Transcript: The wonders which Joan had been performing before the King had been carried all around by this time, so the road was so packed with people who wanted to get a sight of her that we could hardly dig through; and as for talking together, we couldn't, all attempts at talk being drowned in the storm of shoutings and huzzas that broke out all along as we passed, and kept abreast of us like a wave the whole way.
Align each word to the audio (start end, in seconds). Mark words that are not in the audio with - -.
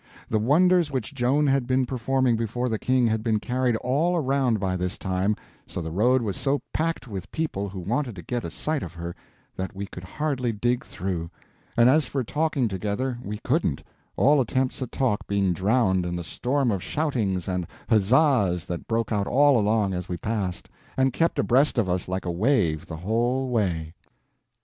The 0.29 0.39
wonders 0.39 0.89
which 0.89 1.13
Joan 1.13 1.45
had 1.45 1.67
been 1.67 1.85
performing 1.85 2.35
before 2.35 2.69
the 2.69 2.79
King 2.79 3.05
had 3.05 3.21
been 3.23 3.37
carried 3.39 3.75
all 3.75 4.15
around 4.15 4.59
by 4.59 4.75
this 4.75 4.97
time, 4.97 5.35
so 5.67 5.79
the 5.79 5.91
road 5.91 6.23
was 6.23 6.35
so 6.37 6.63
packed 6.73 7.07
with 7.07 7.31
people 7.31 7.69
who 7.69 7.79
wanted 7.81 8.15
to 8.15 8.23
get 8.23 8.43
a 8.43 8.49
sight 8.49 8.81
of 8.81 8.93
her 8.93 9.15
that 9.55 9.75
we 9.75 9.85
could 9.85 10.03
hardly 10.03 10.51
dig 10.51 10.83
through; 10.83 11.29
and 11.77 11.87
as 11.87 12.07
for 12.07 12.23
talking 12.23 12.67
together, 12.67 13.19
we 13.23 13.37
couldn't, 13.43 13.83
all 14.15 14.41
attempts 14.41 14.81
at 14.81 14.91
talk 14.91 15.27
being 15.27 15.53
drowned 15.53 16.03
in 16.03 16.15
the 16.15 16.23
storm 16.23 16.71
of 16.71 16.81
shoutings 16.81 17.47
and 17.47 17.67
huzzas 17.87 18.65
that 18.65 18.87
broke 18.87 19.11
out 19.11 19.27
all 19.27 19.59
along 19.59 19.93
as 19.93 20.09
we 20.09 20.17
passed, 20.17 20.67
and 20.97 21.13
kept 21.13 21.37
abreast 21.37 21.77
of 21.77 21.87
us 21.87 22.07
like 22.07 22.25
a 22.25 22.31
wave 22.31 22.87
the 22.87 22.97
whole 22.97 23.49
way. 23.49 23.93